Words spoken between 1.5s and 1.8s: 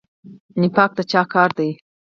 دی؟